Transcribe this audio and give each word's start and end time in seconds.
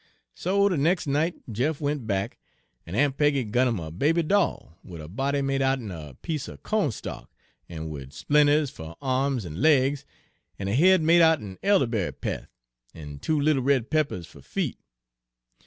"So 0.33 0.67
de 0.67 0.77
nex' 0.77 1.05
night 1.05 1.35
Jeff 1.51 1.79
went 1.79 2.07
back, 2.07 2.39
en 2.87 2.95
Aun' 2.95 3.11
Peggy 3.13 3.43
gun 3.43 3.67
'im 3.67 3.79
a 3.79 3.91
baby 3.91 4.23
doll, 4.23 4.75
wid 4.83 4.99
a 4.99 5.07
body 5.07 5.43
made 5.43 5.61
out'n 5.61 5.91
a 5.91 6.15
piece 6.23 6.49
er 6.49 6.57
co'n 6.57 6.91
stalk, 6.91 7.29
Page 7.67 7.77
208 7.77 7.77
en 7.83 7.89
wid 7.91 8.11
splinters 8.13 8.71
fer 8.71 8.95
a'ms 8.99 9.45
en 9.45 9.61
laigs, 9.61 10.03
en 10.57 10.67
a 10.67 10.73
head 10.73 11.03
made 11.03 11.21
out'n 11.21 11.59
elderberry 11.61 12.13
peth, 12.13 12.47
en 12.95 13.19
two 13.19 13.39
little 13.39 13.61
red 13.61 13.91
peppers 13.91 14.25
fer 14.25 14.41
feet. 14.41 14.79